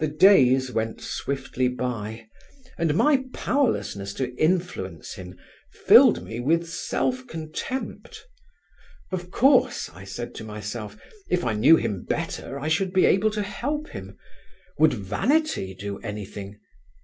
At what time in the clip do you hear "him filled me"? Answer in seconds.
5.14-6.40